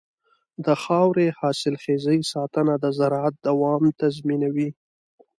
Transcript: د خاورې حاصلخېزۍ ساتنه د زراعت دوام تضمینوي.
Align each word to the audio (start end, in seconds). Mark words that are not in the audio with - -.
د 0.65 0.67
خاورې 0.83 1.27
حاصلخېزۍ 1.39 2.19
ساتنه 2.33 2.73
د 2.83 2.85
زراعت 2.97 3.35
دوام 3.47 3.83
تضمینوي. 4.01 4.69